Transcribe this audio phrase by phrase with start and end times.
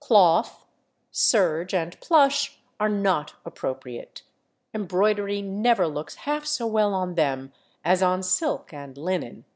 [0.00, 0.66] Cloth,
[1.10, 4.20] serge, and plush are not appropriate;
[4.74, 7.54] embroidery never looks half so well on them
[7.86, 9.46] as on silk and linen.